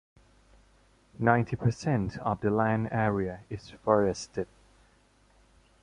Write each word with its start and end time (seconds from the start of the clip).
Ninety 1.19 1.55
percent 1.55 2.17
of 2.17 2.41
the 2.41 2.49
land 2.49 2.89
area 2.91 3.41
is 3.51 3.69
forested. 3.69 4.47